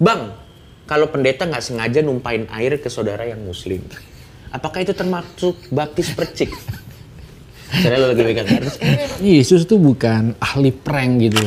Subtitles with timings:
[0.00, 0.32] Bang,
[0.88, 3.84] kalau pendeta nggak sengaja numpain air ke saudara yang muslim,
[4.48, 6.56] apakah itu termasuk baptis percik?
[7.68, 8.48] Saya lagi pegang.
[9.20, 11.44] Yesus tuh bukan ahli prank gitu.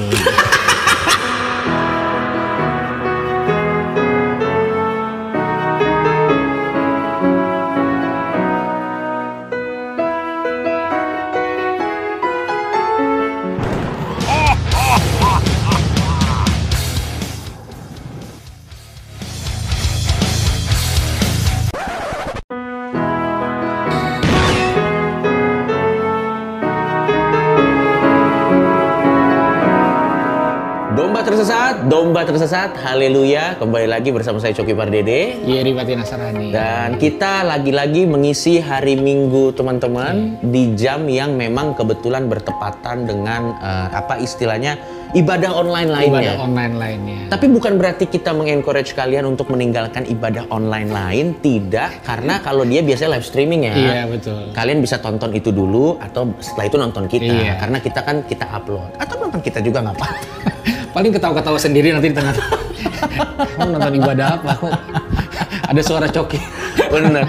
[31.73, 33.45] Domba tersesat, domba tersesat, haleluya.
[33.58, 35.41] Kembali lagi bersama saya Coki Pardede.
[35.41, 36.53] Yeri Pati Nasarani.
[36.53, 43.88] Dan kita lagi-lagi mengisi hari Minggu teman-teman di jam yang memang kebetulan bertepatan dengan eh,
[43.89, 44.78] apa istilahnya
[45.17, 46.38] ibadah online lainnya.
[46.38, 47.22] Ibadah online lainnya.
[47.33, 52.05] Tapi bukan berarti kita mengencourage kalian untuk meninggalkan ibadah online lain, tidak.
[52.05, 53.73] Karena kalau dia biasanya live streaming ya.
[53.73, 54.53] Iya betul.
[54.53, 57.33] Kalian bisa tonton itu dulu atau setelah itu nonton kita.
[57.33, 57.53] Iya.
[57.58, 58.94] Karena kita kan kita upload.
[59.02, 60.22] Atau nonton kita juga nggak apa-apa.
[60.94, 62.36] Paling ketawa-ketawa sendiri nanti di tengah.
[63.58, 64.52] Kamu nonton ibadah apa?
[64.61, 64.73] Kok
[65.73, 66.38] ada suara coki.
[66.94, 67.25] Bener.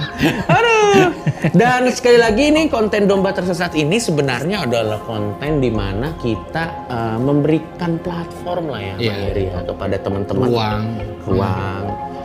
[0.53, 1.11] Aduh.
[1.53, 7.19] Dan sekali lagi nih konten domba tersesat ini sebenarnya adalah konten di mana kita eh,
[7.21, 8.95] memberikan platform lah ya.
[9.01, 10.83] Bang Heri, ya, kepada teman-teman Ruang.
[11.25, 11.85] ruang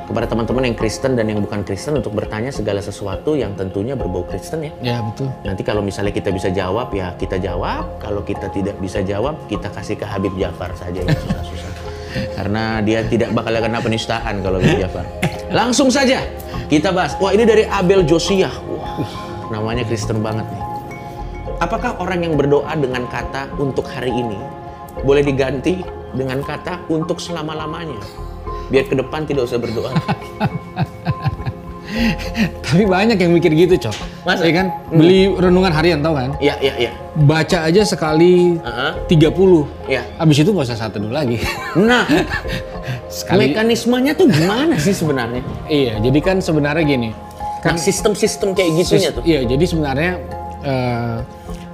[0.10, 4.26] kepada teman-teman yang Kristen dan yang bukan Kristen untuk bertanya segala sesuatu yang tentunya berbau
[4.26, 4.74] Kristen ya.
[4.82, 5.30] Ya betul.
[5.46, 9.70] Nanti kalau misalnya kita bisa jawab ya kita jawab, kalau kita tidak bisa jawab kita
[9.70, 11.72] kasih ke Habib Jafar saja yang susah-susah.
[12.42, 15.06] Karena dia tidak bakal kena penistaan kalau Habib Jafar.
[15.54, 16.26] Langsung saja
[16.66, 17.14] kita bahas.
[17.22, 18.52] Wah ini dari Abel Josiah.
[18.66, 19.06] Wah,
[19.54, 20.64] namanya Kristen banget nih.
[21.62, 24.40] Apakah orang yang berdoa dengan kata untuk hari ini
[25.06, 25.86] boleh diganti
[26.18, 28.29] dengan kata untuk selama-lamanya?
[28.70, 29.92] Biar ke depan tidak usah berdoa.
[32.64, 33.96] Tapi banyak yang mikir gitu, Cok.
[34.22, 34.46] Masa?
[34.46, 34.68] Iya kan?
[34.94, 36.38] Beli renungan harian tau kan?
[36.38, 36.92] Iya, iya, iya.
[37.26, 38.92] Baca aja sekali Heeh.
[39.10, 39.90] 30.
[39.90, 40.02] Iya.
[40.22, 41.42] Habis itu nggak usah satu dulu lagi.
[41.90, 42.06] Nah,
[43.10, 43.50] Sekali.
[43.50, 45.42] mekanismenya tuh gimana sih sebenarnya?
[45.66, 47.10] Iya, jadi kan sebenarnya gini.
[47.66, 49.24] Kan sistem-sistem kayak gitunya Sis- tuh.
[49.26, 50.12] Iya, jadi sebenarnya
[50.62, 51.16] eh,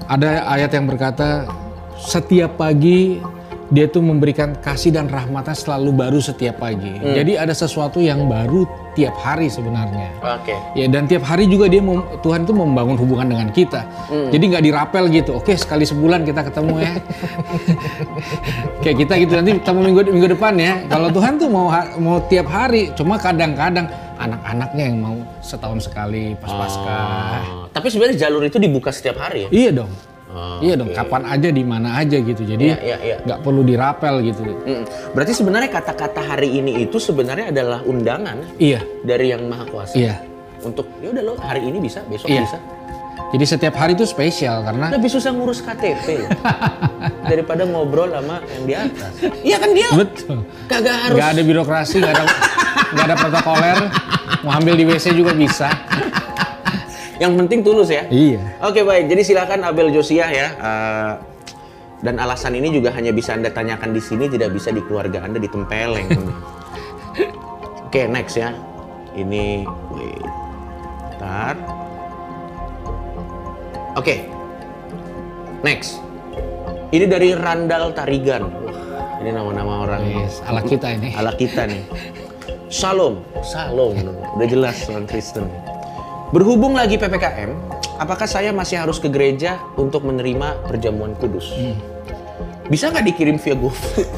[0.08, 1.44] ada ayat yang berkata
[2.00, 3.20] setiap pagi
[3.74, 6.94] dia tuh memberikan kasih dan rahmatnya selalu baru setiap pagi.
[7.02, 7.18] Hmm.
[7.18, 10.14] Jadi ada sesuatu yang baru tiap hari sebenarnya.
[10.22, 10.54] Oke.
[10.78, 13.82] Ya dan tiap hari juga dia mau, Tuhan tuh membangun hubungan dengan kita.
[14.08, 14.30] Hmm.
[14.30, 15.42] Jadi nggak dirapel gitu.
[15.42, 16.92] Oke sekali sebulan kita ketemu ya.
[18.86, 20.74] Kayak kita gitu nanti ketemu minggu minggu depan ya.
[20.86, 21.68] Kalau Tuhan tuh mau
[21.98, 22.94] mau tiap hari.
[22.94, 27.02] Cuma kadang-kadang anak-anaknya yang mau setahun sekali pas pasca.
[27.52, 29.50] Oh, tapi sebenarnya jalur itu dibuka setiap hari ya?
[29.52, 29.92] Iya dong.
[30.36, 30.92] Oh, iya dong.
[30.92, 32.44] Kapan aja di mana aja gitu.
[32.44, 33.16] Jadi Iya, iya, iya.
[33.24, 34.44] nggak perlu dirapel gitu.
[34.44, 34.84] Mm.
[35.16, 38.84] Berarti sebenarnya kata-kata hari ini itu sebenarnya adalah undangan Iya.
[39.02, 39.96] dari yang maha kuasa.
[39.96, 40.20] Iya.
[40.60, 42.44] Untuk ya udah lo hari ini bisa, besok Iya.
[42.44, 42.60] bisa.
[43.26, 46.30] Jadi setiap hari itu spesial karena Lebih susah ngurus KTP loh.
[47.32, 49.12] daripada ngobrol sama yang di atas.
[49.40, 50.38] Iya kan dia betul.
[50.68, 51.16] kagak harus.
[51.16, 52.24] Nggak ada birokrasi, nggak ada
[52.92, 53.78] nggak ada protokoler.
[54.44, 55.72] Mau ambil di WC juga bisa.
[57.16, 58.04] Yang penting tulus ya.
[58.08, 58.60] Iya.
[58.60, 60.48] Oke baik, jadi silakan Abel Josiah ya.
[60.52, 61.14] Eh,
[62.04, 65.40] dan alasan ini juga hanya bisa anda tanyakan di sini, tidak bisa di keluarga anda
[65.40, 66.12] di Tempeleng.
[67.88, 68.52] Oke next ya.
[69.16, 69.64] Ini,
[69.96, 70.28] wait,
[71.16, 71.56] Bentar.
[73.96, 74.28] Oke,
[75.64, 76.04] next.
[76.92, 78.44] Ini dari Randall Tarigan.
[78.44, 81.16] Wah, ini nama-nama orang Yes, ala kita ini.
[81.16, 81.88] ala kita nih.
[82.68, 83.96] Shalom, Shalom,
[84.36, 85.48] udah jelas orang Kristen.
[86.34, 87.52] Berhubung lagi PPKM,
[88.02, 91.54] apakah saya masih harus ke gereja untuk menerima perjamuan kudus?
[92.66, 94.10] Bisa nggak dikirim via GoFood?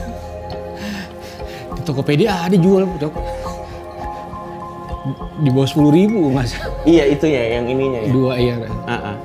[1.76, 3.14] Di Tokopedia ada jual, Cok.
[5.40, 6.56] Di bawah sepuluh ribu mas.
[6.84, 8.10] iya itu ya, yang ininya ya.
[8.12, 8.56] Dua iya.
[8.88, 9.16] Ah, ah.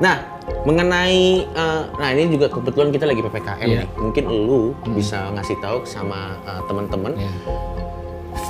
[0.00, 0.16] Nah,
[0.64, 3.80] mengenai, eh, nah ini juga kebetulan kita lagi PPKM Iya.
[3.84, 3.88] nih.
[4.00, 7.32] Mungkin lu bisa ngasih tahu sama eh, teman-teman Iya.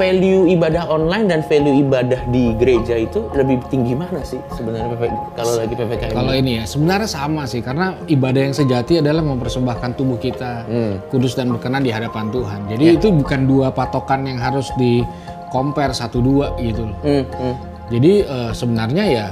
[0.00, 5.02] Value ibadah online dan value ibadah di gereja itu lebih tinggi mana sih sebenarnya PP
[5.37, 6.17] kalau lagi PPKM?
[6.17, 10.64] Kalau ini ya sebenarnya sama sih karena ibadah yang sejati adalah mempersembahkan tubuh kita
[11.12, 12.61] kudus dan berkenan di hadapan Tuhan.
[12.73, 15.05] Jadi itu bukan dua patokan yang harus di
[15.52, 16.96] compare satu dua gitu loh.
[17.05, 17.55] Hmm, hmm.
[17.93, 19.26] Jadi eh, sebenarnya ya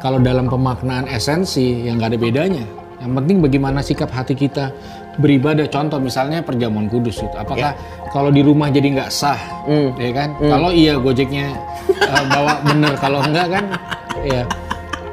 [0.00, 2.64] kalau dalam pemaknaan esensi yang nggak ada bedanya.
[3.04, 4.72] Yang penting bagaimana sikap hati kita
[5.16, 5.66] beribadah.
[5.66, 7.34] Contoh misalnya perjamuan kudus itu.
[7.34, 7.74] Apakah
[8.10, 9.38] kalau di rumah jadi nggak sah,
[9.98, 10.34] ya kan?
[10.38, 11.54] Kalau iya gojeknya
[11.90, 13.64] eh, bawa bener, kalau enggak kan,
[14.22, 14.42] ya.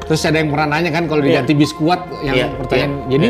[0.05, 2.91] Terus ada yang pernah nanya kan kalau diganti biskuat yang Iya, pertanyaan.
[2.91, 3.29] iya, jadi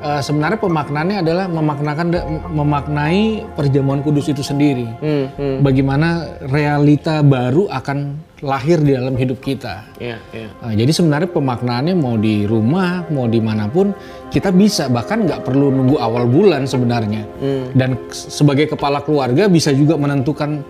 [0.00, 2.06] eh, sebenarnya pemaknaannya adalah memaknakan
[2.48, 3.22] memaknai
[3.52, 4.88] perjamuan kudus itu sendiri.
[5.00, 5.56] Hmm, hmm.
[5.60, 6.08] Bagaimana
[6.48, 7.98] realita baru akan
[8.44, 9.88] lahir di dalam hidup kita.
[9.96, 10.48] Iya, iya.
[10.60, 13.96] Nah, jadi sebenarnya pemaknaannya mau di rumah, mau di mana pun
[14.28, 17.24] kita bisa bahkan nggak perlu nunggu awal bulan sebenarnya.
[17.40, 17.72] Hmm.
[17.72, 20.60] Dan sebagai kepala keluarga bisa juga menentukan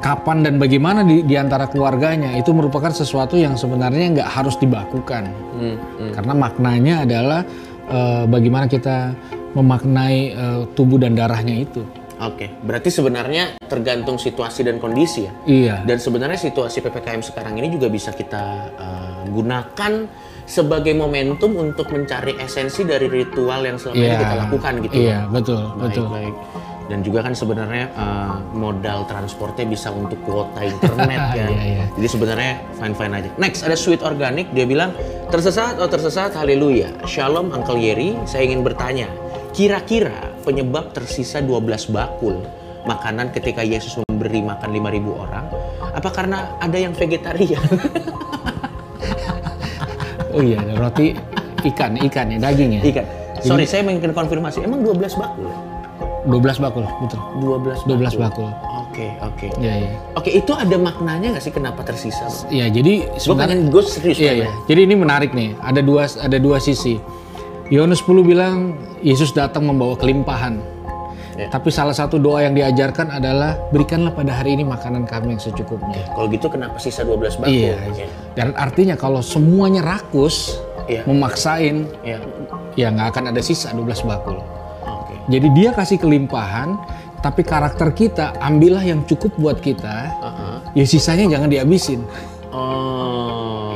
[0.00, 5.28] kapan dan bagaimana di, di antara keluarganya itu merupakan sesuatu yang sebenarnya nggak harus dibakukan.
[5.60, 6.12] Hmm, hmm.
[6.16, 7.40] Karena maknanya adalah
[7.88, 9.12] eh, bagaimana kita
[9.54, 11.84] memaknai eh, tubuh dan darahnya itu.
[12.14, 15.32] Oke, berarti sebenarnya tergantung situasi dan kondisi ya.
[15.44, 15.74] Iya.
[15.82, 18.44] Dan sebenarnya situasi PPKM sekarang ini juga bisa kita
[18.74, 20.06] uh, gunakan
[20.44, 24.18] sebagai momentum untuk mencari esensi dari ritual yang selama ini Iya.
[24.20, 24.94] kita lakukan gitu.
[24.94, 26.06] Iya, betul, Baik, betul.
[26.06, 26.34] baik.
[26.84, 31.48] Dan juga kan sebenarnya uh, modal transportnya bisa untuk kuota internet kan.
[31.56, 31.84] Iya, iya.
[31.96, 33.30] Jadi sebenarnya fine fine aja.
[33.40, 34.92] Next ada sweet organic dia bilang
[35.32, 36.92] tersesat oh tersesat haleluya.
[37.08, 39.08] Shalom Uncle Yeri, saya ingin bertanya,
[39.54, 42.42] kira-kira penyebab tersisa 12 bakul
[42.84, 45.46] makanan ketika Yesus memberi makan 5000 orang
[45.94, 47.62] apa karena ada yang vegetarian?
[50.34, 51.14] Oh iya, roti
[51.62, 52.80] ikan, ikan ya, daging ya.
[52.82, 53.06] Ikan.
[53.38, 54.66] Sorry, saya ingin konfirmasi.
[54.66, 55.46] Emang 12 bakul?
[55.46, 55.56] ya?
[56.26, 57.20] 12 bakul, betul.
[57.38, 58.50] 12 12 bakul.
[58.82, 59.46] Oke, oke.
[59.62, 59.90] Iya, iya.
[60.18, 62.26] Oke, itu ada maknanya nggak sih kenapa tersisa?
[62.50, 64.50] Iya, jadi sebenarnya gue serius Iya, iya.
[64.66, 65.54] Jadi ini menarik nih.
[65.62, 66.98] Ada dua ada dua sisi.
[67.72, 70.60] Yohanes 10 bilang Yesus datang membawa kelimpahan.
[71.34, 71.50] Iya.
[71.50, 76.06] Tapi salah satu doa yang diajarkan adalah berikanlah pada hari ini makanan kami yang secukupnya.
[76.14, 77.50] Kalau gitu kenapa sisa 12 bakul?
[77.50, 77.74] Iya.
[78.38, 80.54] Dan artinya kalau semuanya rakus,
[80.86, 81.02] Iya.
[81.08, 82.20] memaksain, Iya.
[82.76, 84.38] ya nggak akan ada sisa 12 bakul.
[84.84, 85.16] Oke.
[85.32, 86.76] Jadi dia kasih kelimpahan,
[87.18, 90.12] tapi karakter kita ambillah yang cukup buat kita.
[90.12, 90.56] Heeh.
[90.76, 92.04] Ya sisanya jangan dihabisin.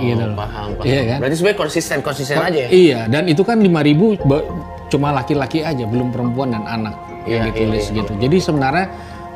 [0.01, 0.37] Gitu loh.
[0.37, 0.87] paham, paham.
[0.87, 1.19] Iya kan?
[1.19, 2.69] Berarti sebenarnya konsisten, konsisten aja ya?
[2.69, 4.47] Iya, dan itu kan 5000 ba-
[4.89, 7.99] cuma laki-laki aja, belum perempuan dan anak yang Iya, ditulis iya, iya.
[8.01, 8.13] gitu.
[8.17, 8.87] Jadi sebenarnya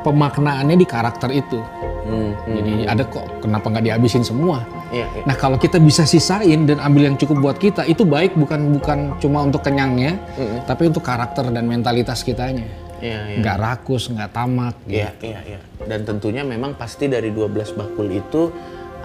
[0.00, 1.61] pemaknaannya di karakter itu.
[2.03, 2.55] Hmm, hmm.
[2.59, 4.67] Jadi ada kok kenapa nggak dihabisin semua?
[4.91, 5.23] Iya, iya.
[5.23, 8.99] Nah kalau kita bisa sisain dan ambil yang cukup buat kita itu baik bukan bukan
[9.19, 10.19] cuma untuk kenyangnya,
[10.67, 12.67] tapi untuk karakter dan mentalitas kitanya.
[12.99, 13.37] Iya, iya.
[13.38, 14.75] Nggak rakus, nggak tamak.
[14.87, 15.61] Iya, iya, iya.
[15.82, 18.50] Dan tentunya memang pasti dari 12 bakul itu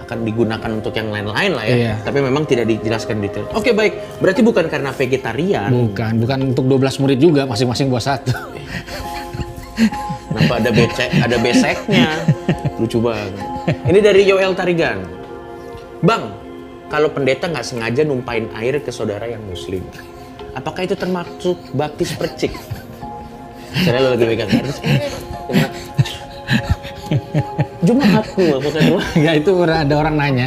[0.08, 1.76] akan digunakan untuk yang lain-lain lah ya.
[1.76, 1.92] Iya.
[2.00, 3.44] Tapi memang tidak dijelaskan detail.
[3.52, 4.24] Oke, baik.
[4.24, 5.68] Berarti bukan karena vegetarian.
[5.68, 8.32] Bukan, bukan untuk 12 murid juga, masing-masing buat satu.
[10.32, 12.08] Kenapa ada becek, ada beseknya?
[12.80, 13.32] Lucu banget.
[13.84, 15.04] Ini dari Yoel Tarigan.
[16.00, 16.32] Bang,
[16.88, 19.84] kalau pendeta nggak sengaja numpain air ke saudara yang muslim,
[20.56, 22.56] apakah itu termasuk baptis percik?
[23.84, 24.48] Saya lagi pegang
[27.40, 28.98] apakah itu?
[29.16, 30.46] ya itu ada orang nanya.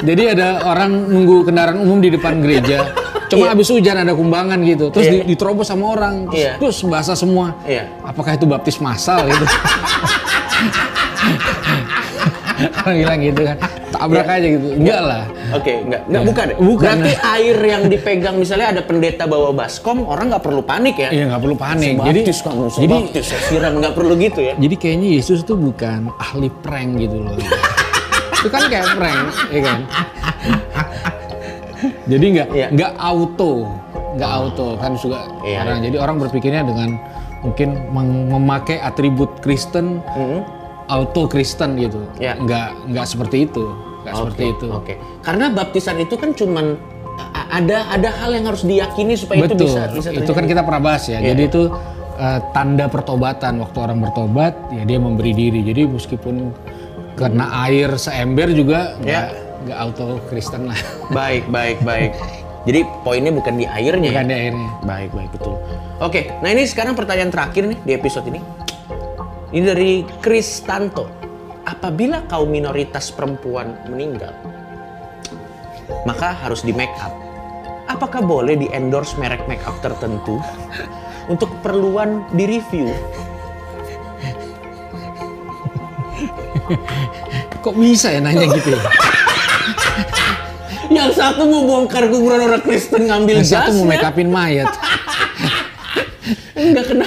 [0.00, 2.86] Jadi ada orang nunggu kendaraan umum di depan gereja.
[3.28, 4.88] Cuma habis hujan ada kumbangan gitu.
[4.88, 5.12] Terus Iya.
[5.20, 6.14] di- diterobos sama orang.
[6.26, 6.52] Terus, Iya.
[6.56, 7.52] terus basah semua.
[7.62, 7.84] Iya.
[8.00, 9.44] Apakah itu baptis massal gitu?
[12.82, 13.56] orang bilang gitu kan.
[13.98, 14.66] Tabrak aja gitu.
[14.74, 15.22] Enggak lah.
[15.52, 16.26] Oke, enggak, enggak Ya.
[16.26, 16.46] bukan.
[16.56, 16.86] Bukan.
[16.98, 21.10] Berarti air yang dipegang misalnya ada pendeta bawa baskom, orang nggak perlu panik ya.
[21.10, 21.94] Iya nggak perlu panik.
[21.98, 22.96] Jadi, kamu, jadi
[23.44, 24.54] siram nggak perlu gitu ya.
[24.54, 27.34] jadi kayaknya Yesus tuh bukan ahli prank gitu loh.
[28.38, 29.78] itu kan kayak prank, ya kan?
[32.08, 32.66] Jadi nggak Iya.
[32.72, 33.52] nggak auto,
[34.16, 35.78] nggak auto kan juga Iya, orang.
[35.84, 36.90] Jadi orang berpikirnya dengan
[37.38, 37.68] mungkin
[38.28, 40.42] memakai atribut Kristen, Hmm.
[40.86, 42.02] auto Kristen gitu.
[42.18, 42.34] Iya.
[42.36, 43.62] Nggak nggak seperti itu,
[44.08, 44.66] nggak seperti itu.
[44.72, 44.94] Oke.
[45.20, 46.66] Karena baptisan itu kan cuman
[47.48, 49.56] ada ada hal yang harus diyakini supaya Betul.
[49.56, 50.50] itu bisa bisa itu kan terjadi.
[50.54, 51.18] kita pernah bahas ya.
[51.18, 51.34] Iya.
[51.34, 51.62] Jadi itu
[52.18, 53.52] eh, tanda pertobatan.
[53.62, 55.60] Waktu orang bertobat, ya dia memberi diri.
[55.64, 56.34] Jadi meskipun
[57.18, 59.02] kena air seember juga Ya.
[59.02, 59.26] nggak
[59.66, 60.78] nggak auto Kristen lah.
[61.18, 62.14] Baik, baik, baik.
[62.62, 64.12] Jadi poinnya bukan di airnya.
[64.12, 64.30] Bukan ya?
[64.30, 64.70] di airnya.
[64.84, 65.56] Baik, baik, betul.
[65.98, 68.38] Oke, nah ini sekarang pertanyaan terakhir nih di episode ini.
[69.50, 71.17] Ini dari Kristanto.
[71.68, 74.32] Apabila kaum minoritas perempuan meninggal,
[76.08, 77.12] maka harus di make up.
[77.92, 80.40] Apakah boleh di endorse merek make up tertentu
[81.28, 82.88] untuk keperluan di review?
[87.60, 88.80] Kok bisa ya nanya gitu ya?
[90.88, 94.72] Yang satu mau bongkar kuburan orang Kristen ngambil Yang satu mau make upin mayat.
[96.56, 97.04] enggak kena.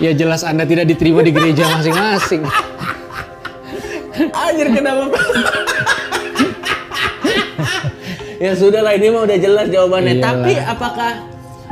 [0.00, 2.48] Ya jelas Anda tidak diterima di gereja masing-masing.
[4.56, 5.04] Anjir kenapa?
[8.36, 10.14] ya sudah lah ini mah udah jelas jawabannya.
[10.16, 10.32] Iyalah.
[10.32, 11.10] Tapi apakah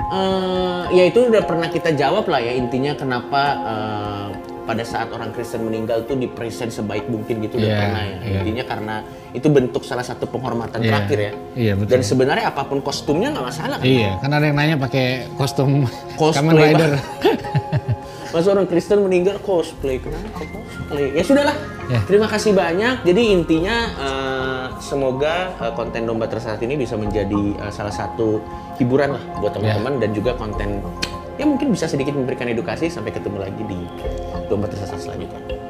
[0.06, 4.28] eh, ya itu udah pernah kita jawab lah ya intinya kenapa eh,
[4.64, 8.16] pada saat orang Kristen meninggal tuh dipresent sebaik mungkin gitu udah Iya, pernah ya.
[8.18, 8.36] iya.
[8.38, 8.94] Intinya karena
[9.32, 11.32] itu bentuk salah satu penghormatan Iya, terakhir ya.
[11.52, 11.90] iya, betul.
[11.90, 13.84] Dan sebenarnya apa pun kostumnya nggak masalah kan.
[13.84, 15.84] Iya, kan ada yang nanya pakai kostum
[16.16, 16.90] Cosplay, Kamen Rider.
[18.34, 21.14] Masa orang Kristen meninggal cosplay, kenapa cosplay?
[21.14, 21.54] Ya sudahlah.
[21.86, 22.02] Ya.
[22.02, 23.06] Terima kasih banyak.
[23.06, 28.42] Jadi intinya eh, semoga eh, konten domba tersesat ini bisa menjadi eh, salah satu
[28.82, 30.82] hiburan lah buat teman-teman dan juga konten
[31.38, 32.90] yang mungkin bisa sedikit memberikan edukasi.
[32.90, 33.78] Sampai ketemu lagi di
[34.50, 35.63] domba tersesat selanjutnya.